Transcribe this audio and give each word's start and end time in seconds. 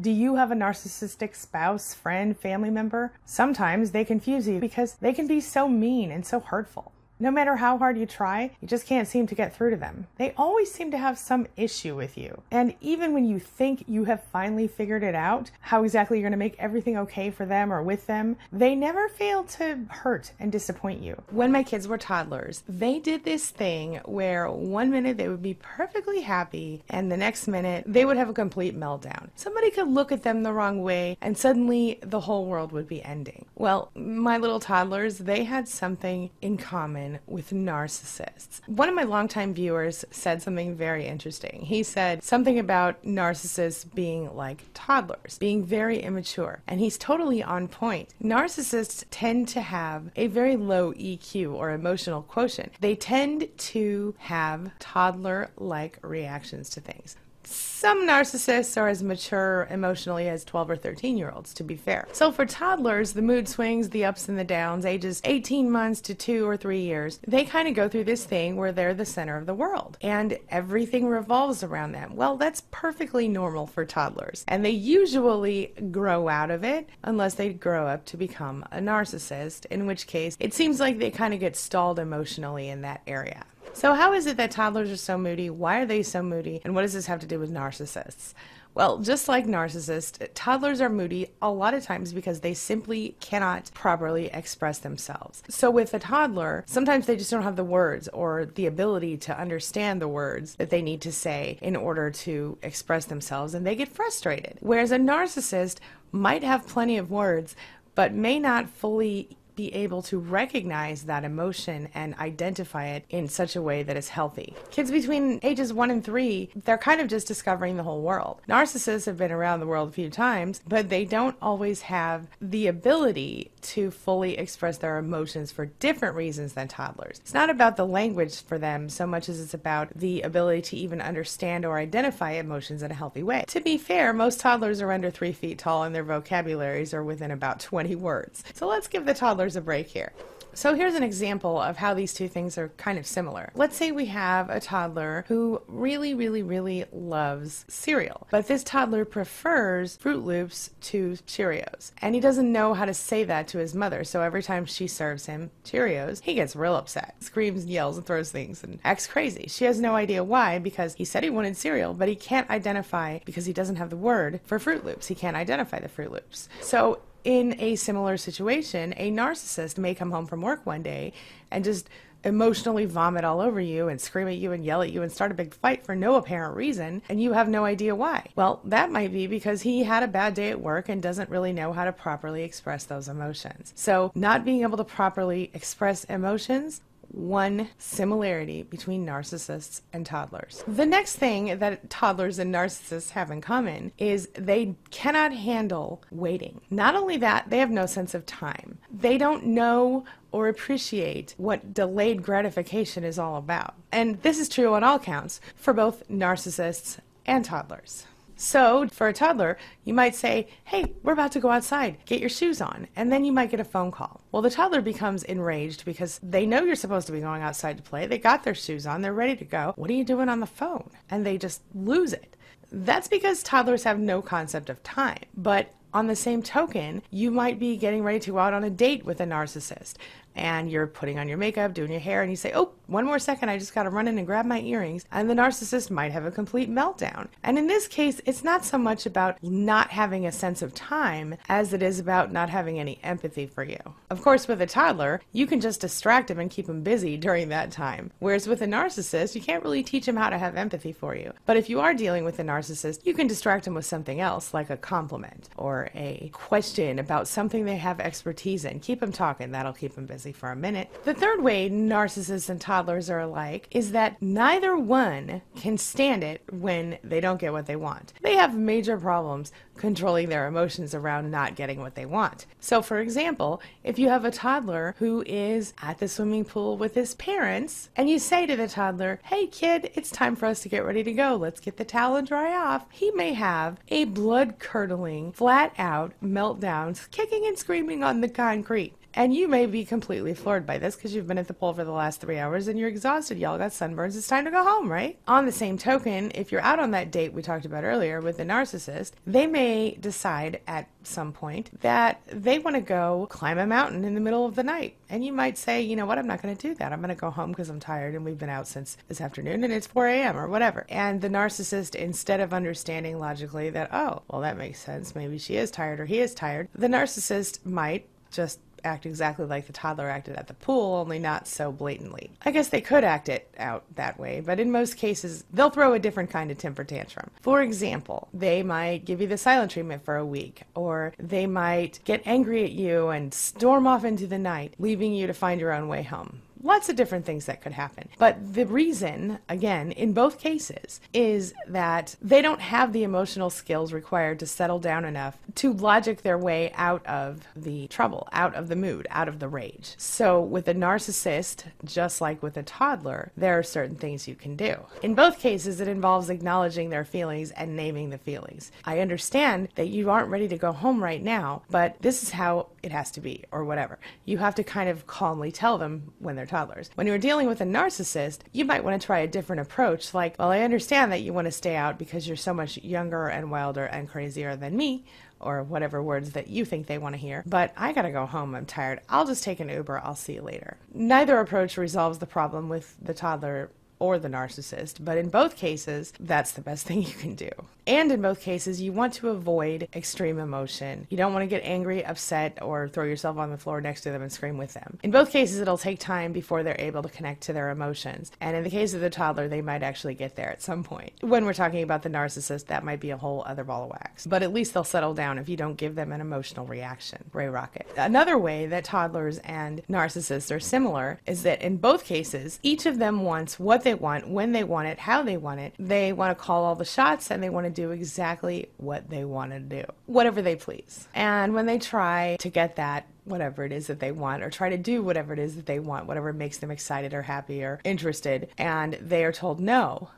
Do 0.00 0.12
you 0.12 0.36
have 0.36 0.52
a 0.52 0.54
narcissistic 0.54 1.34
spouse, 1.34 1.92
friend, 1.92 2.38
family 2.38 2.70
member? 2.70 3.12
Sometimes 3.24 3.90
they 3.90 4.04
confuse 4.04 4.46
you 4.46 4.60
because 4.60 4.94
they 5.00 5.12
can 5.12 5.26
be 5.26 5.40
so 5.40 5.68
mean 5.68 6.12
and 6.12 6.24
so 6.24 6.38
hurtful. 6.38 6.92
No 7.20 7.32
matter 7.32 7.56
how 7.56 7.78
hard 7.78 7.98
you 7.98 8.06
try, 8.06 8.52
you 8.60 8.68
just 8.68 8.86
can't 8.86 9.08
seem 9.08 9.26
to 9.26 9.34
get 9.34 9.52
through 9.54 9.70
to 9.70 9.76
them. 9.76 10.06
They 10.18 10.32
always 10.36 10.70
seem 10.70 10.92
to 10.92 10.98
have 10.98 11.18
some 11.18 11.48
issue 11.56 11.96
with 11.96 12.16
you. 12.16 12.42
And 12.52 12.74
even 12.80 13.12
when 13.12 13.24
you 13.24 13.40
think 13.40 13.84
you 13.88 14.04
have 14.04 14.22
finally 14.22 14.68
figured 14.68 15.02
it 15.02 15.16
out, 15.16 15.50
how 15.60 15.82
exactly 15.82 16.18
you're 16.18 16.28
going 16.28 16.38
to 16.38 16.44
make 16.44 16.54
everything 16.60 16.96
okay 16.98 17.30
for 17.30 17.44
them 17.44 17.72
or 17.72 17.82
with 17.82 18.06
them, 18.06 18.36
they 18.52 18.76
never 18.76 19.08
fail 19.08 19.42
to 19.44 19.80
hurt 19.88 20.30
and 20.38 20.52
disappoint 20.52 21.02
you. 21.02 21.20
When 21.30 21.50
my 21.50 21.64
kids 21.64 21.88
were 21.88 21.98
toddlers, 21.98 22.62
they 22.68 23.00
did 23.00 23.24
this 23.24 23.50
thing 23.50 24.00
where 24.04 24.48
one 24.48 24.92
minute 24.92 25.16
they 25.16 25.28
would 25.28 25.42
be 25.42 25.54
perfectly 25.54 26.20
happy 26.20 26.84
and 26.88 27.10
the 27.10 27.16
next 27.16 27.48
minute 27.48 27.82
they 27.84 28.04
would 28.04 28.16
have 28.16 28.28
a 28.28 28.34
complete 28.34 28.78
meltdown. 28.78 29.30
Somebody 29.34 29.72
could 29.72 29.88
look 29.88 30.12
at 30.12 30.22
them 30.22 30.44
the 30.44 30.52
wrong 30.52 30.82
way 30.82 31.18
and 31.20 31.36
suddenly 31.36 31.98
the 32.00 32.20
whole 32.20 32.46
world 32.46 32.70
would 32.70 32.86
be 32.86 33.02
ending. 33.02 33.46
Well, 33.56 33.90
my 33.96 34.38
little 34.38 34.60
toddlers, 34.60 35.18
they 35.18 35.42
had 35.42 35.66
something 35.66 36.30
in 36.40 36.58
common 36.58 37.07
with 37.26 37.50
narcissists. 37.50 38.60
One 38.66 38.88
of 38.88 38.94
my 38.94 39.04
longtime 39.04 39.54
viewers 39.54 40.04
said 40.10 40.42
something 40.42 40.74
very 40.74 41.06
interesting. 41.06 41.62
He 41.62 41.82
said 41.82 42.22
something 42.22 42.58
about 42.58 43.02
narcissists 43.02 43.84
being 43.94 44.34
like 44.34 44.64
toddlers, 44.74 45.38
being 45.38 45.64
very 45.64 46.00
immature, 46.00 46.60
and 46.66 46.80
he's 46.80 46.98
totally 46.98 47.42
on 47.42 47.68
point. 47.68 48.14
Narcissists 48.22 49.04
tend 49.10 49.48
to 49.48 49.60
have 49.60 50.10
a 50.16 50.26
very 50.26 50.56
low 50.56 50.92
EQ 50.94 51.54
or 51.54 51.70
emotional 51.70 52.22
quotient. 52.22 52.72
They 52.80 52.96
tend 52.96 53.48
to 53.56 54.14
have 54.18 54.70
toddler 54.78 55.50
like 55.56 55.98
reactions 56.02 56.68
to 56.70 56.80
things. 56.80 57.16
Some 57.50 58.08
narcissists 58.08 58.76
are 58.76 58.88
as 58.88 59.02
mature 59.02 59.68
emotionally 59.70 60.28
as 60.28 60.44
12 60.44 60.70
or 60.70 60.76
13 60.76 61.16
year 61.16 61.30
olds, 61.30 61.54
to 61.54 61.62
be 61.62 61.76
fair. 61.76 62.08
So 62.12 62.32
for 62.32 62.44
toddlers, 62.44 63.12
the 63.12 63.22
mood 63.22 63.48
swings, 63.48 63.90
the 63.90 64.04
ups 64.04 64.28
and 64.28 64.36
the 64.36 64.44
downs, 64.44 64.84
ages 64.84 65.22
18 65.24 65.70
months 65.70 66.00
to 66.02 66.14
two 66.14 66.46
or 66.46 66.56
three 66.56 66.80
years, 66.80 67.20
they 67.26 67.44
kind 67.44 67.68
of 67.68 67.74
go 67.74 67.88
through 67.88 68.04
this 68.04 68.24
thing 68.24 68.56
where 68.56 68.72
they're 68.72 68.94
the 68.94 69.04
center 69.04 69.36
of 69.36 69.46
the 69.46 69.54
world 69.54 69.96
and 70.02 70.38
everything 70.50 71.06
revolves 71.06 71.62
around 71.62 71.92
them. 71.92 72.16
Well, 72.16 72.36
that's 72.36 72.64
perfectly 72.70 73.28
normal 73.28 73.66
for 73.66 73.84
toddlers. 73.84 74.44
And 74.48 74.64
they 74.64 74.70
usually 74.70 75.72
grow 75.90 76.28
out 76.28 76.50
of 76.50 76.64
it 76.64 76.88
unless 77.04 77.34
they 77.34 77.52
grow 77.52 77.86
up 77.86 78.04
to 78.06 78.16
become 78.16 78.64
a 78.72 78.78
narcissist, 78.78 79.66
in 79.66 79.86
which 79.86 80.06
case 80.06 80.36
it 80.40 80.52
seems 80.52 80.80
like 80.80 80.98
they 80.98 81.10
kind 81.10 81.32
of 81.32 81.40
get 81.40 81.56
stalled 81.56 81.98
emotionally 81.98 82.68
in 82.68 82.82
that 82.82 83.02
area. 83.06 83.44
So, 83.78 83.94
how 83.94 84.12
is 84.12 84.26
it 84.26 84.36
that 84.38 84.50
toddlers 84.50 84.90
are 84.90 84.96
so 84.96 85.16
moody? 85.16 85.50
Why 85.50 85.78
are 85.78 85.86
they 85.86 86.02
so 86.02 86.20
moody? 86.20 86.60
And 86.64 86.74
what 86.74 86.82
does 86.82 86.94
this 86.94 87.06
have 87.06 87.20
to 87.20 87.28
do 87.28 87.38
with 87.38 87.52
narcissists? 87.52 88.34
Well, 88.74 88.98
just 88.98 89.28
like 89.28 89.46
narcissists, 89.46 90.28
toddlers 90.34 90.80
are 90.80 90.88
moody 90.88 91.28
a 91.40 91.52
lot 91.52 91.74
of 91.74 91.84
times 91.84 92.12
because 92.12 92.40
they 92.40 92.54
simply 92.54 93.14
cannot 93.20 93.70
properly 93.74 94.30
express 94.32 94.78
themselves. 94.78 95.44
So, 95.48 95.70
with 95.70 95.94
a 95.94 96.00
toddler, 96.00 96.64
sometimes 96.66 97.06
they 97.06 97.14
just 97.14 97.30
don't 97.30 97.44
have 97.44 97.54
the 97.54 97.62
words 97.62 98.08
or 98.08 98.46
the 98.46 98.66
ability 98.66 99.16
to 99.18 99.40
understand 99.40 100.02
the 100.02 100.08
words 100.08 100.56
that 100.56 100.70
they 100.70 100.82
need 100.82 101.00
to 101.02 101.12
say 101.12 101.56
in 101.62 101.76
order 101.76 102.10
to 102.10 102.58
express 102.64 103.04
themselves, 103.04 103.54
and 103.54 103.64
they 103.64 103.76
get 103.76 103.94
frustrated. 103.94 104.58
Whereas 104.58 104.90
a 104.90 104.98
narcissist 104.98 105.76
might 106.10 106.42
have 106.42 106.66
plenty 106.66 106.98
of 106.98 107.12
words, 107.12 107.54
but 107.94 108.12
may 108.12 108.40
not 108.40 108.68
fully 108.68 109.36
be 109.58 109.74
able 109.74 110.02
to 110.02 110.20
recognize 110.20 111.02
that 111.02 111.24
emotion 111.24 111.88
and 111.92 112.14
identify 112.14 112.86
it 112.86 113.04
in 113.10 113.28
such 113.28 113.56
a 113.56 113.60
way 113.60 113.82
that 113.82 113.96
is 113.96 114.08
healthy. 114.08 114.54
Kids 114.70 114.88
between 114.88 115.40
ages 115.42 115.72
one 115.72 115.90
and 115.90 116.04
three, 116.04 116.48
they're 116.64 116.78
kind 116.78 117.00
of 117.00 117.08
just 117.08 117.26
discovering 117.26 117.76
the 117.76 117.82
whole 117.82 118.00
world. 118.00 118.40
Narcissists 118.48 119.06
have 119.06 119.16
been 119.16 119.32
around 119.32 119.58
the 119.58 119.66
world 119.66 119.88
a 119.88 119.92
few 119.92 120.10
times, 120.10 120.60
but 120.68 120.88
they 120.88 121.04
don't 121.04 121.36
always 121.42 121.82
have 121.82 122.28
the 122.40 122.68
ability 122.68 123.50
to 123.60 123.90
fully 123.90 124.38
express 124.38 124.78
their 124.78 124.96
emotions 124.96 125.50
for 125.50 125.66
different 125.66 126.14
reasons 126.14 126.52
than 126.52 126.68
toddlers. 126.68 127.18
It's 127.18 127.34
not 127.34 127.50
about 127.50 127.76
the 127.76 127.86
language 127.86 128.40
for 128.42 128.58
them 128.58 128.88
so 128.88 129.08
much 129.08 129.28
as 129.28 129.40
it's 129.40 129.54
about 129.54 129.88
the 129.92 130.22
ability 130.22 130.62
to 130.62 130.76
even 130.76 131.00
understand 131.00 131.64
or 131.64 131.78
identify 131.78 132.32
emotions 132.32 132.84
in 132.84 132.92
a 132.92 132.94
healthy 132.94 133.24
way. 133.24 133.44
To 133.48 133.60
be 133.60 133.76
fair, 133.76 134.12
most 134.12 134.38
toddlers 134.38 134.80
are 134.80 134.92
under 134.92 135.10
three 135.10 135.32
feet 135.32 135.58
tall 135.58 135.82
and 135.82 135.92
their 135.92 136.04
vocabularies 136.04 136.94
are 136.94 137.02
within 137.02 137.32
about 137.32 137.58
20 137.58 137.96
words. 137.96 138.44
So 138.54 138.68
let's 138.68 138.86
give 138.86 139.04
the 139.04 139.14
toddlers 139.14 139.47
a 139.56 139.60
break 139.60 139.88
here. 139.88 140.12
So 140.58 140.74
here's 140.74 140.96
an 140.96 141.04
example 141.04 141.60
of 141.60 141.76
how 141.76 141.94
these 141.94 142.12
two 142.12 142.26
things 142.26 142.58
are 142.58 142.70
kind 142.70 142.98
of 142.98 143.06
similar. 143.06 143.52
Let's 143.54 143.76
say 143.76 143.92
we 143.92 144.06
have 144.06 144.50
a 144.50 144.58
toddler 144.58 145.24
who 145.28 145.62
really, 145.68 146.14
really, 146.14 146.42
really 146.42 146.84
loves 146.90 147.64
cereal, 147.68 148.26
but 148.32 148.48
this 148.48 148.64
toddler 148.64 149.04
prefers 149.04 149.96
Froot 149.98 150.24
Loops 150.24 150.70
to 150.80 151.16
Cheerios. 151.28 151.92
And 152.02 152.12
he 152.16 152.20
doesn't 152.20 152.50
know 152.50 152.74
how 152.74 152.86
to 152.86 152.94
say 152.94 153.22
that 153.22 153.46
to 153.48 153.58
his 153.58 153.72
mother, 153.72 154.02
so 154.02 154.20
every 154.20 154.42
time 154.42 154.66
she 154.66 154.88
serves 154.88 155.26
him 155.26 155.52
Cheerios, 155.64 156.22
he 156.22 156.34
gets 156.34 156.56
real 156.56 156.74
upset, 156.74 157.14
screams, 157.20 157.62
and 157.62 157.70
yells, 157.70 157.96
and 157.96 158.04
throws 158.04 158.32
things, 158.32 158.64
and 158.64 158.80
acts 158.82 159.06
crazy. 159.06 159.46
She 159.46 159.64
has 159.64 159.80
no 159.80 159.94
idea 159.94 160.24
why, 160.24 160.58
because 160.58 160.94
he 160.94 161.04
said 161.04 161.22
he 161.22 161.30
wanted 161.30 161.56
cereal, 161.56 161.94
but 161.94 162.08
he 162.08 162.16
can't 162.16 162.50
identify 162.50 163.20
because 163.24 163.46
he 163.46 163.52
doesn't 163.52 163.76
have 163.76 163.90
the 163.90 163.96
word 163.96 164.40
for 164.44 164.58
Froot 164.58 164.82
Loops. 164.82 165.06
He 165.06 165.14
can't 165.14 165.36
identify 165.36 165.78
the 165.78 165.88
Froot 165.88 166.10
Loops. 166.10 166.48
So 166.62 166.98
in 167.28 167.54
a 167.60 167.76
similar 167.76 168.16
situation, 168.16 168.94
a 168.96 169.10
narcissist 169.10 169.76
may 169.76 169.94
come 169.94 170.10
home 170.10 170.24
from 170.24 170.40
work 170.40 170.64
one 170.64 170.82
day 170.82 171.12
and 171.50 171.62
just 171.62 171.90
emotionally 172.24 172.86
vomit 172.86 173.22
all 173.22 173.42
over 173.42 173.60
you 173.60 173.88
and 173.88 174.00
scream 174.00 174.28
at 174.28 174.38
you 174.38 174.52
and 174.52 174.64
yell 174.64 174.80
at 174.80 174.90
you 174.90 175.02
and 175.02 175.12
start 175.12 175.30
a 175.30 175.34
big 175.34 175.52
fight 175.52 175.84
for 175.84 175.94
no 175.94 176.14
apparent 176.14 176.56
reason, 176.56 177.02
and 177.10 177.20
you 177.20 177.34
have 177.34 177.46
no 177.46 177.66
idea 177.66 177.94
why. 177.94 178.26
Well, 178.34 178.62
that 178.64 178.90
might 178.90 179.12
be 179.12 179.26
because 179.26 179.60
he 179.60 179.82
had 179.82 180.02
a 180.02 180.08
bad 180.08 180.32
day 180.32 180.48
at 180.48 180.62
work 180.62 180.88
and 180.88 181.02
doesn't 181.02 181.28
really 181.28 181.52
know 181.52 181.74
how 181.74 181.84
to 181.84 181.92
properly 181.92 182.44
express 182.44 182.84
those 182.84 183.08
emotions. 183.08 183.74
So, 183.76 184.10
not 184.14 184.46
being 184.46 184.62
able 184.62 184.78
to 184.78 184.84
properly 184.84 185.50
express 185.52 186.04
emotions 186.04 186.80
one 187.10 187.68
similarity 187.78 188.62
between 188.62 189.06
narcissists 189.06 189.80
and 189.92 190.04
toddlers. 190.04 190.62
The 190.66 190.86
next 190.86 191.16
thing 191.16 191.58
that 191.58 191.90
toddlers 191.90 192.38
and 192.38 192.54
narcissists 192.54 193.10
have 193.10 193.30
in 193.30 193.40
common 193.40 193.92
is 193.98 194.28
they 194.34 194.74
cannot 194.90 195.32
handle 195.32 196.02
waiting. 196.10 196.60
Not 196.70 196.94
only 196.94 197.16
that, 197.18 197.50
they 197.50 197.58
have 197.58 197.70
no 197.70 197.86
sense 197.86 198.14
of 198.14 198.26
time. 198.26 198.78
They 198.90 199.18
don't 199.18 199.46
know 199.46 200.04
or 200.30 200.48
appreciate 200.48 201.34
what 201.38 201.72
delayed 201.72 202.22
gratification 202.22 203.04
is 203.04 203.18
all 203.18 203.36
about. 203.36 203.74
And 203.90 204.20
this 204.22 204.38
is 204.38 204.48
true 204.48 204.74
on 204.74 204.84
all 204.84 204.98
counts 204.98 205.40
for 205.56 205.72
both 205.72 206.06
narcissists 206.08 206.98
and 207.24 207.44
toddlers. 207.44 208.06
So, 208.40 208.86
for 208.92 209.08
a 209.08 209.12
toddler, 209.12 209.58
you 209.82 209.92
might 209.92 210.14
say, 210.14 210.46
Hey, 210.64 210.94
we're 211.02 211.12
about 211.12 211.32
to 211.32 211.40
go 211.40 211.50
outside, 211.50 211.96
get 212.06 212.20
your 212.20 212.28
shoes 212.28 212.60
on. 212.60 212.86
And 212.94 213.10
then 213.10 213.24
you 213.24 213.32
might 213.32 213.50
get 213.50 213.58
a 213.58 213.64
phone 213.64 213.90
call. 213.90 214.20
Well, 214.30 214.42
the 214.42 214.50
toddler 214.50 214.80
becomes 214.80 215.24
enraged 215.24 215.84
because 215.84 216.20
they 216.22 216.46
know 216.46 216.62
you're 216.62 216.76
supposed 216.76 217.08
to 217.08 217.12
be 217.12 217.18
going 217.20 217.42
outside 217.42 217.76
to 217.78 217.82
play. 217.82 218.06
They 218.06 218.18
got 218.18 218.44
their 218.44 218.54
shoes 218.54 218.86
on, 218.86 219.02
they're 219.02 219.12
ready 219.12 219.34
to 219.34 219.44
go. 219.44 219.72
What 219.74 219.90
are 219.90 219.94
you 219.94 220.04
doing 220.04 220.28
on 220.28 220.38
the 220.38 220.46
phone? 220.46 220.88
And 221.10 221.26
they 221.26 221.36
just 221.36 221.62
lose 221.74 222.12
it. 222.12 222.36
That's 222.70 223.08
because 223.08 223.42
toddlers 223.42 223.82
have 223.82 223.98
no 223.98 224.22
concept 224.22 224.70
of 224.70 224.84
time. 224.84 225.24
But 225.36 225.74
on 225.92 226.06
the 226.06 226.14
same 226.14 226.40
token, 226.40 227.02
you 227.10 227.32
might 227.32 227.58
be 227.58 227.76
getting 227.76 228.04
ready 228.04 228.20
to 228.20 228.30
go 228.30 228.38
out 228.38 228.54
on 228.54 228.62
a 228.62 228.70
date 228.70 229.04
with 229.04 229.20
a 229.20 229.24
narcissist 229.26 229.94
and 230.38 230.70
you're 230.70 230.86
putting 230.86 231.18
on 231.18 231.28
your 231.28 231.38
makeup, 231.38 231.74
doing 231.74 231.90
your 231.90 232.00
hair, 232.00 232.22
and 232.22 232.30
you 232.30 232.36
say, 232.36 232.52
Oh, 232.54 232.72
one 232.86 233.04
more 233.04 233.18
second, 233.18 233.50
I 233.50 233.58
just 233.58 233.74
got 233.74 233.82
to 233.82 233.90
run 233.90 234.08
in 234.08 234.16
and 234.16 234.26
grab 234.26 234.46
my 234.46 234.60
earrings. 234.60 235.04
And 235.12 235.28
the 235.28 235.34
narcissist 235.34 235.90
might 235.90 236.12
have 236.12 236.24
a 236.24 236.30
complete 236.30 236.70
meltdown. 236.70 237.28
And 237.42 237.58
in 237.58 237.66
this 237.66 237.86
case, 237.86 238.20
it's 238.24 238.42
not 238.42 238.64
so 238.64 238.78
much 238.78 239.04
about 239.04 239.42
not 239.42 239.90
having 239.90 240.24
a 240.24 240.32
sense 240.32 240.62
of 240.62 240.74
time 240.74 241.36
as 241.48 241.74
it 241.74 241.82
is 241.82 241.98
about 241.98 242.32
not 242.32 242.48
having 242.48 242.78
any 242.78 242.98
empathy 243.02 243.46
for 243.46 243.62
you. 243.62 243.78
Of 244.08 244.22
course, 244.22 244.48
with 244.48 244.62
a 244.62 244.66
toddler, 244.66 245.20
you 245.32 245.46
can 245.46 245.60
just 245.60 245.82
distract 245.82 246.30
him 246.30 246.38
and 246.38 246.50
keep 246.50 246.68
him 246.68 246.82
busy 246.82 247.18
during 247.18 247.50
that 247.50 247.70
time. 247.70 248.10
Whereas 248.20 248.48
with 248.48 248.62
a 248.62 248.66
narcissist, 248.66 249.34
you 249.34 249.42
can't 249.42 249.62
really 249.62 249.82
teach 249.82 250.08
him 250.08 250.16
how 250.16 250.30
to 250.30 250.38
have 250.38 250.56
empathy 250.56 250.92
for 250.92 251.14
you. 251.14 251.32
But 251.44 251.58
if 251.58 251.68
you 251.68 251.80
are 251.80 251.92
dealing 251.92 252.24
with 252.24 252.38
a 252.38 252.44
narcissist, 252.44 253.04
you 253.04 253.12
can 253.12 253.26
distract 253.26 253.66
him 253.66 253.74
with 253.74 253.84
something 253.84 254.20
else, 254.20 254.54
like 254.54 254.70
a 254.70 254.76
compliment 254.76 255.50
or 255.56 255.90
a 255.94 256.30
question 256.32 256.98
about 256.98 257.28
something 257.28 257.64
they 257.64 257.76
have 257.76 258.00
expertise 258.00 258.64
in. 258.64 258.80
Keep 258.80 259.02
him 259.02 259.12
talking, 259.12 259.50
that'll 259.50 259.72
keep 259.74 259.94
him 259.96 260.06
busy 260.06 260.27
for 260.32 260.50
a 260.50 260.56
minute. 260.56 260.90
The 261.04 261.14
third 261.14 261.42
way 261.42 261.68
narcissists 261.70 262.48
and 262.48 262.60
toddlers 262.60 263.10
are 263.10 263.20
alike 263.20 263.68
is 263.70 263.92
that 263.92 264.20
neither 264.20 264.76
one 264.76 265.42
can 265.56 265.78
stand 265.78 266.24
it 266.24 266.42
when 266.50 266.98
they 267.02 267.20
don't 267.20 267.40
get 267.40 267.52
what 267.52 267.66
they 267.66 267.76
want. 267.76 268.12
They 268.22 268.36
have 268.36 268.56
major 268.56 268.96
problems 268.98 269.52
controlling 269.76 270.28
their 270.28 270.46
emotions 270.46 270.94
around 270.94 271.30
not 271.30 271.54
getting 271.54 271.80
what 271.80 271.94
they 271.94 272.04
want. 272.04 272.46
So, 272.60 272.82
for 272.82 272.98
example, 272.98 273.62
if 273.84 273.98
you 273.98 274.08
have 274.08 274.24
a 274.24 274.30
toddler 274.30 274.94
who 274.98 275.22
is 275.26 275.72
at 275.80 275.98
the 275.98 276.08
swimming 276.08 276.44
pool 276.44 276.76
with 276.76 276.94
his 276.94 277.14
parents, 277.14 277.88
and 277.96 278.10
you 278.10 278.18
say 278.18 278.44
to 278.46 278.56
the 278.56 278.68
toddler, 278.68 279.20
Hey 279.24 279.46
kid, 279.46 279.90
it's 279.94 280.10
time 280.10 280.36
for 280.36 280.46
us 280.46 280.60
to 280.60 280.68
get 280.68 280.84
ready 280.84 281.02
to 281.04 281.12
go. 281.12 281.36
Let's 281.36 281.60
get 281.60 281.76
the 281.76 281.84
towel 281.84 282.16
and 282.16 282.26
dry 282.26 282.54
off. 282.54 282.86
He 282.90 283.10
may 283.12 283.32
have 283.34 283.78
a 283.88 284.04
blood 284.04 284.58
curdling, 284.58 285.32
flat 285.32 285.72
out 285.78 286.12
meltdown, 286.22 287.08
kicking 287.10 287.46
and 287.46 287.58
screaming 287.58 288.02
on 288.02 288.20
the 288.20 288.28
concrete. 288.28 288.94
And 289.14 289.34
you 289.34 289.48
may 289.48 289.66
be 289.66 289.84
completely 289.84 290.34
floored 290.34 290.66
by 290.66 290.78
this 290.78 290.94
because 290.94 291.14
you've 291.14 291.26
been 291.26 291.38
at 291.38 291.48
the 291.48 291.54
pool 291.54 291.72
for 291.72 291.84
the 291.84 291.90
last 291.90 292.20
three 292.20 292.38
hours 292.38 292.68
and 292.68 292.78
you're 292.78 292.88
exhausted. 292.88 293.38
Y'all 293.38 293.58
got 293.58 293.70
sunburns. 293.70 294.16
It's 294.16 294.28
time 294.28 294.44
to 294.44 294.50
go 294.50 294.62
home, 294.62 294.90
right? 294.90 295.18
On 295.26 295.46
the 295.46 295.52
same 295.52 295.78
token, 295.78 296.30
if 296.34 296.52
you're 296.52 296.60
out 296.60 296.78
on 296.78 296.90
that 296.92 297.10
date 297.10 297.32
we 297.32 297.42
talked 297.42 297.64
about 297.64 297.84
earlier 297.84 298.20
with 298.20 298.36
the 298.36 298.44
narcissist, 298.44 299.12
they 299.26 299.46
may 299.46 299.96
decide 300.00 300.60
at 300.66 300.88
some 301.02 301.32
point 301.32 301.80
that 301.80 302.20
they 302.26 302.58
want 302.58 302.76
to 302.76 302.82
go 302.82 303.26
climb 303.30 303.58
a 303.58 303.66
mountain 303.66 304.04
in 304.04 304.14
the 304.14 304.20
middle 304.20 304.44
of 304.44 304.54
the 304.54 304.62
night. 304.62 304.96
And 305.08 305.24
you 305.24 305.32
might 305.32 305.56
say, 305.56 305.80
you 305.80 305.96
know 305.96 306.06
what, 306.06 306.18
I'm 306.18 306.26
not 306.26 306.42
going 306.42 306.54
to 306.54 306.68
do 306.68 306.74
that. 306.74 306.92
I'm 306.92 307.00
going 307.00 307.08
to 307.08 307.20
go 307.20 307.30
home 307.30 307.50
because 307.50 307.70
I'm 307.70 307.80
tired 307.80 308.14
and 308.14 308.24
we've 308.24 308.38
been 308.38 308.50
out 308.50 308.68
since 308.68 308.98
this 309.08 309.20
afternoon 309.20 309.64
and 309.64 309.72
it's 309.72 309.86
4 309.86 310.06
a.m. 310.06 310.36
or 310.36 310.48
whatever. 310.48 310.86
And 310.88 311.20
the 311.20 311.30
narcissist, 311.30 311.94
instead 311.94 312.40
of 312.40 312.52
understanding 312.52 313.18
logically 313.18 313.70
that, 313.70 313.92
oh, 313.92 314.22
well, 314.28 314.42
that 314.42 314.58
makes 314.58 314.80
sense, 314.80 315.14
maybe 315.14 315.38
she 315.38 315.56
is 315.56 315.70
tired 315.70 315.98
or 315.98 316.06
he 316.06 316.20
is 316.20 316.34
tired, 316.34 316.68
the 316.74 316.88
narcissist 316.88 317.64
might 317.64 318.06
just 318.30 318.60
act 318.84 319.06
exactly 319.06 319.46
like 319.46 319.66
the 319.66 319.72
toddler 319.72 320.08
acted 320.08 320.36
at 320.36 320.46
the 320.46 320.54
pool, 320.54 320.96
only 320.96 321.18
not 321.18 321.46
so 321.46 321.72
blatantly. 321.72 322.30
I 322.42 322.50
guess 322.50 322.68
they 322.68 322.80
could 322.80 323.04
act 323.04 323.28
it 323.28 323.52
out 323.58 323.84
that 323.96 324.18
way, 324.18 324.40
but 324.40 324.60
in 324.60 324.70
most 324.70 324.96
cases, 324.96 325.44
they'll 325.52 325.70
throw 325.70 325.92
a 325.92 325.98
different 325.98 326.30
kind 326.30 326.50
of 326.50 326.58
temper 326.58 326.84
tantrum. 326.84 327.30
For 327.40 327.62
example, 327.62 328.28
they 328.32 328.62
might 328.62 329.04
give 329.04 329.20
you 329.20 329.26
the 329.26 329.38
silent 329.38 329.72
treatment 329.72 330.04
for 330.04 330.16
a 330.16 330.26
week, 330.26 330.62
or 330.74 331.12
they 331.18 331.46
might 331.46 332.00
get 332.04 332.22
angry 332.26 332.64
at 332.64 332.72
you 332.72 333.08
and 333.08 333.32
storm 333.32 333.86
off 333.86 334.04
into 334.04 334.26
the 334.26 334.38
night, 334.38 334.74
leaving 334.78 335.14
you 335.14 335.26
to 335.26 335.34
find 335.34 335.60
your 335.60 335.72
own 335.72 335.88
way 335.88 336.02
home 336.02 336.42
lots 336.62 336.88
of 336.88 336.96
different 336.96 337.24
things 337.24 337.46
that 337.46 337.60
could 337.60 337.72
happen. 337.72 338.08
But 338.18 338.54
the 338.54 338.66
reason, 338.66 339.38
again, 339.48 339.92
in 339.92 340.12
both 340.12 340.38
cases, 340.38 341.00
is 341.12 341.54
that 341.66 342.16
they 342.20 342.42
don't 342.42 342.60
have 342.60 342.92
the 342.92 343.04
emotional 343.04 343.50
skills 343.50 343.92
required 343.92 344.38
to 344.40 344.46
settle 344.46 344.78
down 344.78 345.04
enough 345.04 345.38
to 345.56 345.72
logic 345.72 346.22
their 346.22 346.38
way 346.38 346.72
out 346.74 347.04
of 347.06 347.46
the 347.54 347.86
trouble, 347.88 348.28
out 348.32 348.54
of 348.54 348.68
the 348.68 348.76
mood, 348.76 349.06
out 349.10 349.28
of 349.28 349.38
the 349.38 349.48
rage. 349.48 349.94
So, 349.96 350.40
with 350.40 350.68
a 350.68 350.74
narcissist, 350.74 351.64
just 351.84 352.20
like 352.20 352.42
with 352.42 352.56
a 352.56 352.62
toddler, 352.62 353.32
there 353.36 353.58
are 353.58 353.62
certain 353.62 353.96
things 353.96 354.28
you 354.28 354.34
can 354.34 354.56
do. 354.56 354.76
In 355.02 355.14
both 355.14 355.38
cases, 355.38 355.80
it 355.80 355.88
involves 355.88 356.30
acknowledging 356.30 356.90
their 356.90 357.04
feelings 357.04 357.50
and 357.52 357.76
naming 357.76 358.10
the 358.10 358.18
feelings. 358.18 358.72
I 358.84 359.00
understand 359.00 359.68
that 359.74 359.88
you 359.88 360.10
aren't 360.10 360.28
ready 360.28 360.48
to 360.48 360.58
go 360.58 360.72
home 360.72 361.02
right 361.02 361.22
now, 361.22 361.62
but 361.70 361.96
this 362.00 362.22
is 362.22 362.30
how 362.30 362.68
it 362.82 362.92
has 362.92 363.10
to 363.12 363.20
be, 363.20 363.44
or 363.50 363.64
whatever. 363.64 363.98
You 364.24 364.38
have 364.38 364.54
to 364.56 364.64
kind 364.64 364.88
of 364.88 365.06
calmly 365.06 365.52
tell 365.52 365.78
them 365.78 366.12
when 366.18 366.36
they're 366.36 366.46
toddlers. 366.48 366.90
When 366.94 367.06
you're 367.06 367.18
dealing 367.18 367.46
with 367.46 367.60
a 367.60 367.64
narcissist, 367.64 368.40
you 368.52 368.64
might 368.64 368.82
want 368.82 369.00
to 369.00 369.06
try 369.06 369.20
a 369.20 369.28
different 369.28 369.60
approach, 369.60 370.14
like, 370.14 370.36
well, 370.38 370.50
I 370.50 370.60
understand 370.60 371.12
that 371.12 371.22
you 371.22 371.32
want 371.32 371.46
to 371.46 371.52
stay 371.52 371.76
out 371.76 371.98
because 371.98 372.26
you're 372.26 372.36
so 372.36 372.54
much 372.54 372.78
younger 372.78 373.28
and 373.28 373.50
wilder 373.50 373.84
and 373.84 374.08
crazier 374.08 374.56
than 374.56 374.76
me, 374.76 375.04
or 375.40 375.62
whatever 375.62 376.02
words 376.02 376.32
that 376.32 376.48
you 376.48 376.64
think 376.64 376.86
they 376.86 376.98
want 376.98 377.14
to 377.14 377.20
hear. 377.20 377.44
But 377.46 377.72
I 377.76 377.92
gotta 377.92 378.10
go 378.10 378.26
home. 378.26 378.54
I'm 378.54 378.66
tired. 378.66 379.00
I'll 379.08 379.26
just 379.26 379.44
take 379.44 379.60
an 379.60 379.68
Uber. 379.68 380.00
I'll 380.02 380.16
see 380.16 380.34
you 380.34 380.42
later. 380.42 380.76
Neither 380.92 381.38
approach 381.38 381.76
resolves 381.76 382.18
the 382.18 382.26
problem 382.26 382.68
with 382.68 382.96
the 383.00 383.14
toddler 383.14 383.70
or 383.98 384.18
the 384.18 384.28
narcissist, 384.28 385.04
but 385.04 385.18
in 385.18 385.28
both 385.28 385.56
cases, 385.56 386.12
that's 386.20 386.52
the 386.52 386.60
best 386.60 386.86
thing 386.86 387.02
you 387.02 387.14
can 387.14 387.34
do. 387.34 387.50
And 387.86 388.12
in 388.12 388.20
both 388.20 388.42
cases, 388.42 388.82
you 388.82 388.92
want 388.92 389.14
to 389.14 389.30
avoid 389.30 389.88
extreme 389.94 390.38
emotion. 390.38 391.06
You 391.08 391.16
don't 391.16 391.32
want 391.32 391.42
to 391.42 391.46
get 391.46 391.64
angry, 391.64 392.04
upset, 392.04 392.58
or 392.60 392.86
throw 392.86 393.04
yourself 393.04 393.38
on 393.38 393.50
the 393.50 393.56
floor 393.56 393.80
next 393.80 394.02
to 394.02 394.10
them 394.10 394.20
and 394.20 394.30
scream 394.30 394.58
with 394.58 394.74
them. 394.74 394.98
In 395.02 395.10
both 395.10 395.30
cases, 395.30 395.58
it'll 395.58 395.78
take 395.78 395.98
time 395.98 396.32
before 396.32 396.62
they're 396.62 396.76
able 396.78 397.02
to 397.02 397.08
connect 397.08 397.44
to 397.44 397.54
their 397.54 397.70
emotions. 397.70 398.30
And 398.42 398.54
in 398.54 398.62
the 398.62 398.68
case 398.68 398.92
of 398.92 399.00
the 399.00 399.08
toddler, 399.08 399.48
they 399.48 399.62
might 399.62 399.82
actually 399.82 400.14
get 400.14 400.36
there 400.36 400.50
at 400.50 400.60
some 400.60 400.84
point. 400.84 401.12
When 401.22 401.46
we're 401.46 401.54
talking 401.54 401.82
about 401.82 402.02
the 402.02 402.10
narcissist, 402.10 402.66
that 402.66 402.84
might 402.84 403.00
be 403.00 403.08
a 403.08 403.16
whole 403.16 403.42
other 403.46 403.64
ball 403.64 403.84
of 403.84 403.90
wax. 403.90 404.26
But 404.26 404.42
at 404.42 404.52
least 404.52 404.74
they'll 404.74 404.84
settle 404.84 405.14
down 405.14 405.38
if 405.38 405.48
you 405.48 405.56
don't 405.56 405.78
give 405.78 405.94
them 405.94 406.12
an 406.12 406.20
emotional 406.20 406.66
reaction. 406.66 407.24
Gray 407.32 407.48
Rock 407.48 407.74
it. 407.74 407.88
Another 407.96 408.36
way 408.36 408.66
that 408.66 408.84
toddlers 408.84 409.38
and 409.38 409.82
narcissists 409.88 410.54
are 410.54 410.60
similar 410.60 411.20
is 411.26 411.42
that 411.44 411.62
in 411.62 411.78
both 411.78 412.04
cases, 412.04 412.58
each 412.62 412.84
of 412.84 412.98
them 412.98 413.22
wants 413.22 413.58
what 413.58 413.82
they 413.82 413.87
want, 413.94 414.28
when 414.28 414.52
they 414.52 414.64
want 414.64 414.88
it, 414.88 414.98
how 414.98 415.22
they 415.22 415.36
want 415.36 415.60
it. 415.60 415.74
They 415.78 416.12
want 416.12 416.36
to 416.36 416.42
call 416.42 416.64
all 416.64 416.74
the 416.74 416.84
shots 416.84 417.30
and 417.30 417.42
they 417.42 417.50
want 417.50 417.66
to 417.66 417.70
do 417.70 417.90
exactly 417.90 418.68
what 418.76 419.08
they 419.10 419.24
want 419.24 419.52
to 419.52 419.60
do, 419.60 419.84
whatever 420.06 420.42
they 420.42 420.56
please. 420.56 421.08
And 421.14 421.54
when 421.54 421.66
they 421.66 421.78
try 421.78 422.36
to 422.40 422.48
get 422.48 422.76
that, 422.76 423.06
whatever 423.24 423.64
it 423.64 423.72
is 423.72 423.88
that 423.88 424.00
they 424.00 424.12
want, 424.12 424.42
or 424.42 424.50
try 424.50 424.70
to 424.70 424.78
do 424.78 425.02
whatever 425.02 425.32
it 425.32 425.38
is 425.38 425.56
that 425.56 425.66
they 425.66 425.78
want, 425.78 426.06
whatever 426.06 426.32
makes 426.32 426.58
them 426.58 426.70
excited 426.70 427.12
or 427.12 427.22
happy 427.22 427.62
or 427.62 427.80
interested, 427.84 428.48
and 428.56 428.94
they 428.94 429.24
are 429.24 429.32
told 429.32 429.60
no, 429.60 430.10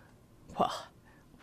well, 0.59 0.73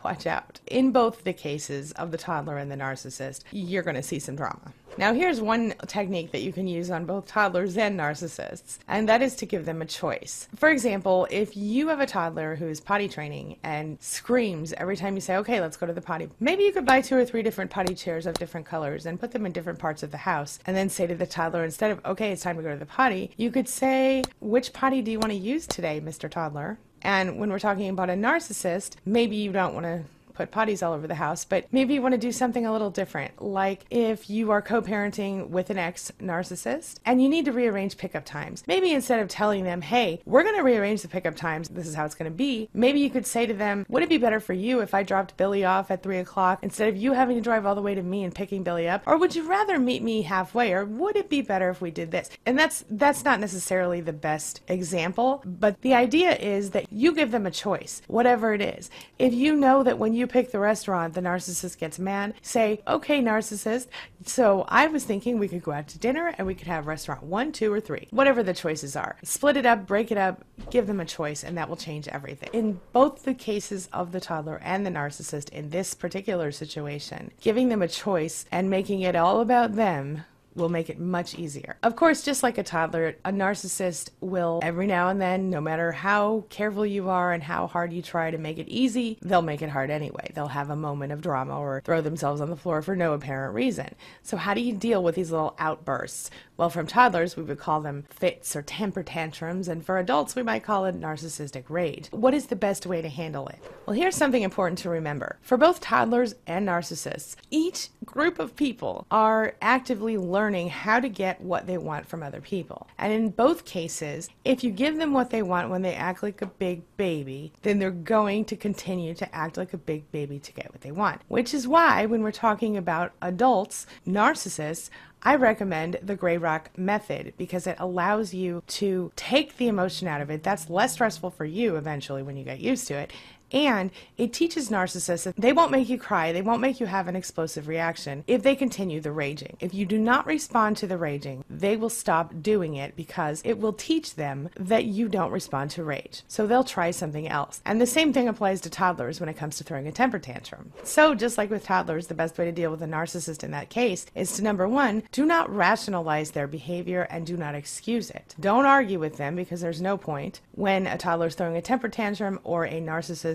watch 0.03 0.25
out. 0.25 0.59
In 0.67 0.91
both 0.91 1.23
the 1.23 1.33
cases 1.33 1.91
of 1.93 2.11
the 2.11 2.17
toddler 2.17 2.57
and 2.57 2.71
the 2.71 2.75
narcissist, 2.75 3.43
you're 3.51 3.83
going 3.83 3.95
to 3.95 4.03
see 4.03 4.19
some 4.19 4.35
drama. 4.35 4.73
Now, 4.97 5.13
here's 5.13 5.39
one 5.39 5.75
technique 5.85 6.31
that 6.31 6.41
you 6.41 6.51
can 6.51 6.67
use 6.67 6.89
on 6.89 7.05
both 7.05 7.27
toddlers 7.27 7.77
and 7.77 7.99
narcissists, 7.99 8.79
and 8.87 9.07
that 9.07 9.21
is 9.21 9.35
to 9.35 9.45
give 9.45 9.65
them 9.65 9.83
a 9.83 9.85
choice. 9.85 10.47
For 10.55 10.69
example, 10.69 11.27
if 11.29 11.55
you 11.55 11.89
have 11.89 11.99
a 11.99 12.07
toddler 12.07 12.55
who's 12.55 12.79
potty 12.79 13.07
training 13.07 13.57
and 13.61 14.01
screams 14.01 14.73
every 14.73 14.97
time 14.97 15.13
you 15.13 15.21
say, 15.21 15.35
okay, 15.37 15.61
let's 15.61 15.77
go 15.77 15.85
to 15.85 15.93
the 15.93 16.01
potty, 16.01 16.29
maybe 16.39 16.63
you 16.63 16.71
could 16.71 16.85
buy 16.85 17.01
two 17.01 17.15
or 17.15 17.25
three 17.25 17.43
different 17.43 17.69
potty 17.69 17.93
chairs 17.93 18.25
of 18.25 18.33
different 18.39 18.65
colors 18.65 19.05
and 19.05 19.19
put 19.19 19.31
them 19.31 19.45
in 19.45 19.51
different 19.51 19.77
parts 19.77 20.01
of 20.01 20.09
the 20.09 20.17
house, 20.17 20.57
and 20.65 20.75
then 20.75 20.89
say 20.89 21.05
to 21.05 21.13
the 21.13 21.27
toddler, 21.27 21.63
instead 21.63 21.91
of, 21.91 22.03
okay, 22.03 22.31
it's 22.31 22.41
time 22.41 22.57
to 22.57 22.63
go 22.63 22.71
to 22.71 22.79
the 22.79 22.85
potty, 22.85 23.29
you 23.37 23.51
could 23.51 23.69
say, 23.69 24.23
which 24.39 24.73
potty 24.73 25.03
do 25.03 25.11
you 25.11 25.19
want 25.19 25.31
to 25.31 25.37
use 25.37 25.67
today, 25.67 26.01
Mr. 26.01 26.27
Toddler? 26.27 26.79
And 27.07 27.39
when 27.39 27.49
we're 27.49 27.57
talking 27.57 27.87
about 27.87 28.09
a 28.09 28.13
narcissist, 28.13 28.97
maybe 29.05 29.37
you 29.37 29.53
don't 29.53 29.73
want 29.73 29.85
to 29.85 30.03
put 30.37 30.51
potties 30.51 30.85
all 30.85 30.93
over 30.93 31.07
the 31.07 31.15
house, 31.15 31.43
but 31.43 31.65
maybe 31.71 31.95
you 31.95 32.01
want 32.01 32.13
to 32.13 32.19
do 32.19 32.31
something 32.31 32.65
a 32.65 32.71
little 32.71 32.91
different. 32.91 33.41
Like 33.41 33.85
if 33.89 34.29
you 34.29 34.51
are 34.51 34.61
co 34.61 34.81
parenting 34.81 35.49
with 35.49 35.69
an 35.69 35.77
ex 35.77 36.11
narcissist 36.21 36.99
and 37.05 37.21
you 37.21 37.27
need 37.27 37.45
to 37.45 37.51
rearrange 37.51 37.97
pickup 37.97 38.25
times, 38.25 38.63
maybe 38.67 38.91
instead 38.91 39.19
of 39.19 39.27
telling 39.27 39.63
them, 39.63 39.81
hey, 39.81 40.21
we're 40.25 40.43
going 40.43 40.55
to 40.55 40.63
rearrange 40.63 41.01
the 41.01 41.07
pickup 41.07 41.35
times, 41.35 41.69
this 41.69 41.87
is 41.87 41.95
how 41.95 42.05
it's 42.05 42.15
going 42.15 42.31
to 42.31 42.35
be, 42.35 42.69
maybe 42.73 42.99
you 42.99 43.09
could 43.09 43.25
say 43.25 43.45
to 43.45 43.53
them, 43.53 43.85
would 43.89 44.03
it 44.03 44.09
be 44.09 44.17
better 44.17 44.39
for 44.39 44.53
you 44.53 44.79
if 44.81 44.93
I 44.93 45.03
dropped 45.03 45.37
Billy 45.37 45.65
off 45.65 45.89
at 45.89 46.03
three 46.03 46.19
o'clock 46.19 46.59
instead 46.61 46.87
of 46.87 46.95
you 46.95 47.13
having 47.13 47.35
to 47.35 47.41
drive 47.41 47.65
all 47.65 47.75
the 47.75 47.81
way 47.81 47.95
to 47.95 48.03
me 48.03 48.23
and 48.23 48.33
picking 48.33 48.63
Billy 48.63 48.87
up? 48.87 49.03
Or 49.07 49.17
would 49.17 49.35
you 49.35 49.47
rather 49.47 49.79
meet 49.79 50.03
me 50.03 50.21
halfway? 50.21 50.73
Or 50.73 50.85
would 50.85 51.15
it 51.15 51.29
be 51.29 51.41
better 51.41 51.69
if 51.69 51.81
we 51.81 51.91
did 51.91 52.11
this? 52.11 52.29
And 52.45 52.57
that's 52.57 52.85
that's 52.89 53.25
not 53.25 53.39
necessarily 53.39 54.01
the 54.01 54.13
best 54.13 54.61
example, 54.67 55.41
but 55.45 55.81
the 55.81 55.93
idea 55.93 56.35
is 56.35 56.71
that 56.71 56.85
you 56.91 57.13
give 57.13 57.31
them 57.31 57.45
a 57.45 57.51
choice, 57.51 58.01
whatever 58.07 58.53
it 58.53 58.61
is. 58.61 58.89
If 59.17 59.33
you 59.33 59.55
know 59.55 59.83
that 59.83 59.97
when 59.97 60.13
you 60.13 60.26
pick 60.27 60.51
the 60.51 60.59
restaurant, 60.59 61.13
the 61.13 61.21
narcissist 61.21 61.77
gets 61.77 61.99
mad. 61.99 62.33
Say, 62.41 62.81
okay, 62.87 63.21
narcissist, 63.21 63.87
so 64.25 64.65
I 64.67 64.87
was 64.87 65.03
thinking 65.03 65.39
we 65.39 65.47
could 65.47 65.63
go 65.63 65.71
out 65.71 65.87
to 65.89 65.99
dinner 65.99 66.33
and 66.37 66.45
we 66.45 66.55
could 66.55 66.67
have 66.67 66.87
restaurant 66.87 67.23
one, 67.23 67.51
two, 67.51 67.71
or 67.71 67.79
three, 67.79 68.07
whatever 68.11 68.43
the 68.43 68.53
choices 68.53 68.95
are. 68.95 69.17
Split 69.23 69.57
it 69.57 69.65
up, 69.65 69.85
break 69.85 70.11
it 70.11 70.17
up, 70.17 70.43
give 70.69 70.87
them 70.87 70.99
a 70.99 71.05
choice, 71.05 71.43
and 71.43 71.57
that 71.57 71.69
will 71.69 71.77
change 71.77 72.07
everything. 72.07 72.49
In 72.53 72.79
both 72.93 73.23
the 73.23 73.33
cases 73.33 73.87
of 73.93 74.11
the 74.11 74.19
toddler 74.19 74.59
and 74.63 74.85
the 74.85 74.91
narcissist 74.91 75.49
in 75.49 75.69
this 75.69 75.93
particular 75.93 76.51
situation, 76.51 77.31
giving 77.41 77.69
them 77.69 77.81
a 77.81 77.87
choice 77.87 78.45
and 78.51 78.69
making 78.69 79.01
it 79.01 79.15
all 79.15 79.41
about 79.41 79.75
them 79.75 80.23
will 80.57 80.69
make 80.69 80.89
it 80.89 80.99
much 80.99 81.35
easier. 81.35 81.77
Of 81.83 81.95
course, 81.95 82.23
just 82.23 82.43
like 82.43 82.57
a 82.57 82.63
toddler, 82.63 83.15
a 83.23 83.31
narcissist 83.31 84.09
will 84.19 84.59
every 84.63 84.87
now 84.87 85.09
and 85.09 85.21
then, 85.21 85.49
no 85.49 85.61
matter 85.61 85.91
how 85.91 86.45
careful 86.49 86.85
you 86.85 87.09
are 87.09 87.31
and 87.31 87.43
how 87.43 87.67
hard 87.67 87.93
you 87.93 88.01
try 88.01 88.31
to 88.31 88.37
make 88.37 88.57
it 88.57 88.67
easy, 88.67 89.17
they'll 89.21 89.41
make 89.41 89.61
it 89.61 89.69
hard 89.69 89.89
anyway. 89.89 90.31
They'll 90.33 90.47
have 90.47 90.69
a 90.69 90.75
moment 90.75 91.13
of 91.13 91.21
drama 91.21 91.59
or 91.59 91.81
throw 91.85 92.01
themselves 92.01 92.41
on 92.41 92.49
the 92.49 92.55
floor 92.55 92.81
for 92.81 92.95
no 92.95 93.13
apparent 93.13 93.53
reason. 93.53 93.95
So, 94.23 94.37
how 94.37 94.53
do 94.53 94.61
you 94.61 94.73
deal 94.73 95.03
with 95.03 95.15
these 95.15 95.31
little 95.31 95.55
outbursts? 95.59 96.29
Well, 96.57 96.69
from 96.71 96.87
toddlers, 96.87 97.37
we 97.37 97.43
would 97.43 97.59
call 97.59 97.81
them 97.81 98.05
fits 98.09 98.55
or 98.55 98.63
temper 98.63 99.03
tantrums, 99.03 99.67
and 99.67 99.85
for 99.85 99.99
adults, 99.99 100.35
we 100.35 100.41
might 100.41 100.63
call 100.63 100.85
it 100.85 100.99
narcissistic 100.99 101.65
rage. 101.69 102.07
What 102.09 102.33
is 102.33 102.47
the 102.47 102.55
best 102.55 102.87
way 102.87 103.01
to 103.01 103.09
handle 103.09 103.47
it? 103.47 103.59
Well, 103.85 103.95
here's 103.95 104.15
something 104.15 104.41
important 104.41 104.79
to 104.79 104.89
remember. 104.89 105.37
For 105.41 105.55
both 105.55 105.81
toddlers 105.81 106.33
and 106.47 106.67
narcissists, 106.67 107.35
each 107.51 107.89
group 108.05 108.39
of 108.39 108.55
people 108.55 109.05
are 109.11 109.55
actively 109.61 110.17
learning 110.17 110.46
how 110.69 110.99
to 110.99 111.09
get 111.09 111.41
what 111.41 111.67
they 111.67 111.77
want 111.77 112.07
from 112.07 112.23
other 112.23 112.41
people. 112.41 112.87
And 112.97 113.11
in 113.11 113.29
both 113.29 113.65
cases, 113.65 114.29
if 114.45 114.63
you 114.63 114.71
give 114.71 114.97
them 114.97 115.13
what 115.13 115.29
they 115.29 115.41
want 115.41 115.69
when 115.69 115.81
they 115.81 115.93
act 115.93 116.23
like 116.23 116.41
a 116.41 116.47
big 116.47 116.83
baby, 116.97 117.51
then 117.61 117.79
they're 117.79 117.91
going 117.91 118.45
to 118.45 118.55
continue 118.55 119.13
to 119.15 119.35
act 119.35 119.57
like 119.57 119.73
a 119.73 119.77
big 119.77 120.11
baby 120.11 120.39
to 120.39 120.53
get 120.53 120.71
what 120.71 120.81
they 120.81 120.91
want. 120.91 121.21
Which 121.27 121.53
is 121.53 121.67
why, 121.67 122.05
when 122.05 122.23
we're 122.23 122.31
talking 122.31 122.77
about 122.77 123.11
adults, 123.21 123.85
narcissists 124.07 124.89
I 125.23 125.35
recommend 125.35 125.99
the 126.01 126.15
Gray 126.15 126.37
Rock 126.37 126.69
method 126.77 127.33
because 127.37 127.65
it 127.65 127.75
allows 127.79 128.33
you 128.33 128.63
to 128.67 129.11
take 129.15 129.57
the 129.57 129.67
emotion 129.67 130.07
out 130.07 130.21
of 130.21 130.29
it. 130.29 130.43
That's 130.43 130.69
less 130.69 130.93
stressful 130.93 131.31
for 131.31 131.43
you 131.43 131.75
eventually 131.75 132.21
when 132.21 132.37
you 132.37 132.43
get 132.43 132.59
used 132.59 132.87
to 132.87 132.93
it 132.93 133.11
And 133.51 133.91
it 134.17 134.33
teaches 134.33 134.69
narcissists 134.69 135.23
that 135.23 135.35
they 135.37 135.53
won't 135.53 135.71
make 135.71 135.89
you 135.89 135.97
cry, 135.97 136.31
they 136.31 136.41
won't 136.41 136.61
make 136.61 136.79
you 136.79 136.85
have 136.85 137.07
an 137.07 137.15
explosive 137.15 137.67
reaction 137.67 138.23
if 138.27 138.43
they 138.43 138.55
continue 138.55 138.99
the 138.99 139.11
raging. 139.11 139.57
If 139.59 139.73
you 139.73 139.85
do 139.85 139.97
not 139.97 140.25
respond 140.25 140.77
to 140.77 140.87
the 140.87 140.97
raging, 140.97 141.43
they 141.49 141.77
will 141.77 141.89
stop 141.89 142.41
doing 142.41 142.75
it 142.75 142.95
because 142.95 143.41
it 143.45 143.59
will 143.59 143.73
teach 143.73 144.15
them 144.15 144.49
that 144.57 144.85
you 144.85 145.07
don't 145.07 145.31
respond 145.31 145.71
to 145.71 145.83
rage. 145.83 146.23
So 146.27 146.45
they'll 146.45 146.63
try 146.63 146.91
something 146.91 147.27
else. 147.27 147.61
And 147.65 147.79
the 147.79 147.87
same 147.87 148.13
thing 148.13 148.27
applies 148.27 148.61
to 148.61 148.69
toddlers 148.69 149.19
when 149.19 149.29
it 149.29 149.37
comes 149.37 149.57
to 149.57 149.63
throwing 149.63 149.87
a 149.87 149.91
temper 149.91 150.19
tantrum. 150.19 150.73
So, 150.83 151.15
just 151.15 151.37
like 151.37 151.49
with 151.49 151.63
toddlers, 151.63 152.07
the 152.07 152.13
best 152.13 152.37
way 152.37 152.45
to 152.45 152.51
deal 152.51 152.71
with 152.71 152.81
a 152.81 152.87
narcissist 152.87 153.43
in 153.43 153.51
that 153.51 153.69
case 153.69 154.05
is 154.15 154.33
to 154.33 154.43
number 154.43 154.67
one, 154.67 155.03
do 155.11 155.25
not 155.25 155.53
rationalize 155.53 156.31
their 156.31 156.47
behavior 156.47 157.07
and 157.09 157.25
do 157.25 157.37
not 157.37 157.55
excuse 157.55 158.09
it. 158.09 158.35
Don't 158.39 158.65
argue 158.65 158.99
with 158.99 159.17
them 159.17 159.35
because 159.35 159.61
there's 159.61 159.81
no 159.81 159.97
point 159.97 160.41
when 160.51 160.87
a 160.87 160.97
toddler 160.97 161.27
is 161.27 161.35
throwing 161.35 161.57
a 161.57 161.61
temper 161.61 161.89
tantrum 161.89 162.39
or 162.43 162.65
a 162.65 162.79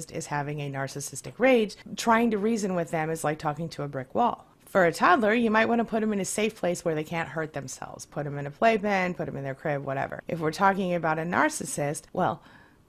narcissist 0.03 0.17
is 0.17 0.27
having 0.27 0.61
a 0.61 0.71
narcissistic 0.71 1.35
rage. 1.39 1.77
Trying 1.97 2.31
to 2.31 2.39
reason 2.39 2.75
with 2.75 2.91
them 2.91 3.11
is 3.11 3.25
like 3.25 3.39
talking 3.39 3.69
to 3.71 3.83
a 3.83 3.89
brick 3.89 4.15
wall. 4.15 4.47
For 4.67 4.87
a 4.87 4.93
toddler, 4.93 5.35
you 5.35 5.51
might 5.51 5.69
want 5.69 5.81
to 5.81 5.85
put 5.85 6.01
them 6.01 6.15
in 6.15 6.21
a 6.21 6.25
safe 6.25 6.57
place 6.57 6.83
where 6.83 6.95
they 6.95 7.05
can't 7.05 7.29
hurt 7.29 7.53
themselves. 7.53 8.07
Put 8.07 8.25
them 8.25 8.39
in 8.39 8.47
a 8.47 8.51
playpen, 8.51 9.15
put 9.15 9.27
them 9.27 9.37
in 9.37 9.45
their 9.45 9.55
crib, 9.55 9.85
whatever. 9.85 10.23
If 10.29 10.41
we're 10.41 10.51
talking 10.51 10.95
about 10.95 11.19
a 11.19 11.23
narcissist, 11.23 12.05
well, 12.15 12.43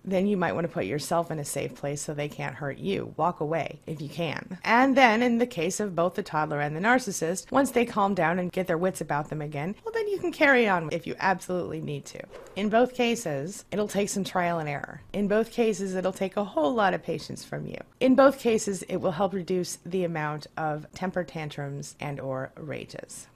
then 0.06 0.28
you 0.28 0.38
might 0.38 0.54
want 0.54 0.66
to 0.66 0.74
put 0.74 0.86
yourself 0.86 1.32
in 1.32 1.40
a 1.40 1.46
safe 1.46 1.76
place 1.76 2.02
so 2.02 2.14
they 2.14 2.30
can't 2.30 2.56
hurt 2.56 2.78
you. 2.78 3.14
Walk 3.18 3.40
away 3.40 3.80
if 3.86 4.02
you 4.02 4.10
can. 4.10 4.58
And 4.64 4.96
then, 4.96 5.22
in 5.22 5.38
the 5.38 5.48
case 5.48 5.80
of 5.80 5.96
both 5.96 6.16
the 6.16 6.24
toddler 6.24 6.60
and 6.60 6.76
the 6.76 6.82
narcissist, 6.82 7.52
once 7.52 7.72
they 7.72 7.86
calm 7.86 8.14
down 8.14 8.40
and 8.40 8.52
get 8.52 8.68
their 8.68 8.78
wits 8.78 9.02
about 9.02 9.30
them 9.30 9.42
again, 9.42 9.76
well, 9.84 9.94
then 9.94 10.08
you 10.08 10.20
can 10.20 10.32
carry 10.32 10.68
on 10.68 10.90
if 10.92 11.08
you 11.08 11.16
absolutely 11.20 11.82
need 11.82 12.06
to. 12.06 12.20
In 12.56 12.70
both 12.70 12.94
cases, 12.94 13.66
it'll 13.72 13.88
take 13.88 14.10
some 14.10 14.24
trial 14.24 14.60
and 14.60 14.70
error. 14.70 15.02
In 15.14 15.28
both 15.28 15.52
cases, 15.52 15.96
it'll 15.96 16.12
take 16.12 16.38
a 16.38 16.44
whole 16.44 16.74
lot 16.74 16.94
of 16.94 17.04
patience 17.04 17.44
from 17.44 17.66
you. 17.66 17.78
In 18.00 18.16
both 18.16 18.40
cases, 18.40 18.84
it 18.84 18.98
will 18.98 19.12
help 19.12 19.34
reduce 19.34 19.78
the 19.86 20.04
amount 20.04 20.48
of 20.58 20.92
temper 20.94 21.24
tantrums 21.24 21.96
and 22.00 22.20
or 22.20 22.52
rages. 22.56 23.28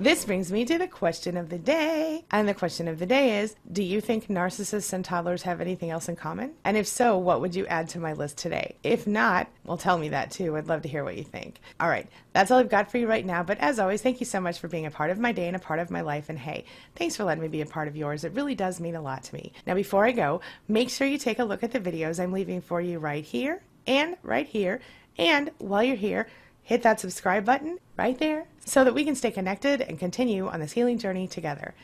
This 0.00 0.24
brings 0.24 0.50
me 0.50 0.64
to 0.64 0.76
the 0.76 0.88
question 0.88 1.36
of 1.36 1.50
the 1.50 1.58
day. 1.58 2.24
And 2.32 2.48
the 2.48 2.54
question 2.54 2.88
of 2.88 2.98
the 2.98 3.06
day 3.06 3.38
is 3.38 3.54
Do 3.70 3.80
you 3.80 4.00
think 4.00 4.26
narcissists 4.26 4.92
and 4.92 5.04
toddlers 5.04 5.42
have 5.42 5.60
anything 5.60 5.90
else 5.90 6.08
in 6.08 6.16
common? 6.16 6.54
And 6.64 6.76
if 6.76 6.88
so, 6.88 7.16
what 7.16 7.40
would 7.40 7.54
you 7.54 7.64
add 7.66 7.88
to 7.90 8.00
my 8.00 8.12
list 8.12 8.36
today? 8.36 8.74
If 8.82 9.06
not, 9.06 9.48
well, 9.64 9.76
tell 9.76 9.96
me 9.96 10.08
that 10.08 10.32
too. 10.32 10.56
I'd 10.56 10.66
love 10.66 10.82
to 10.82 10.88
hear 10.88 11.04
what 11.04 11.16
you 11.16 11.22
think. 11.22 11.60
All 11.78 11.88
right, 11.88 12.08
that's 12.32 12.50
all 12.50 12.58
I've 12.58 12.68
got 12.68 12.90
for 12.90 12.98
you 12.98 13.06
right 13.06 13.24
now. 13.24 13.44
But 13.44 13.58
as 13.58 13.78
always, 13.78 14.02
thank 14.02 14.18
you 14.18 14.26
so 14.26 14.40
much 14.40 14.58
for 14.58 14.66
being 14.66 14.86
a 14.86 14.90
part 14.90 15.10
of 15.10 15.20
my 15.20 15.30
day 15.30 15.46
and 15.46 15.54
a 15.54 15.60
part 15.60 15.78
of 15.78 15.92
my 15.92 16.00
life. 16.00 16.28
And 16.28 16.40
hey, 16.40 16.64
thanks 16.96 17.14
for 17.14 17.22
letting 17.22 17.42
me 17.42 17.48
be 17.48 17.60
a 17.60 17.66
part 17.66 17.86
of 17.86 17.96
yours. 17.96 18.24
It 18.24 18.32
really 18.32 18.56
does 18.56 18.80
mean 18.80 18.96
a 18.96 19.02
lot 19.02 19.22
to 19.24 19.34
me. 19.34 19.52
Now, 19.64 19.74
before 19.74 20.06
I 20.06 20.12
go, 20.12 20.40
make 20.66 20.90
sure 20.90 21.06
you 21.06 21.18
take 21.18 21.38
a 21.38 21.44
look 21.44 21.62
at 21.62 21.70
the 21.70 21.80
videos 21.80 22.20
I'm 22.20 22.32
leaving 22.32 22.60
for 22.60 22.80
you 22.80 22.98
right 22.98 23.24
here 23.24 23.62
and 23.86 24.16
right 24.24 24.46
here. 24.46 24.80
And 25.18 25.52
while 25.58 25.84
you're 25.84 25.94
here, 25.94 26.26
hit 26.64 26.82
that 26.82 26.98
subscribe 26.98 27.44
button 27.44 27.78
right 27.96 28.18
there 28.18 28.48
so 28.64 28.82
that 28.82 28.94
we 28.94 29.04
can 29.04 29.14
stay 29.14 29.30
connected 29.30 29.80
and 29.80 29.98
continue 29.98 30.48
on 30.48 30.60
this 30.60 30.72
healing 30.72 30.98
journey 30.98 31.28
together. 31.28 31.74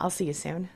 I'll 0.00 0.10
see 0.10 0.24
you 0.24 0.32
soon. 0.32 0.70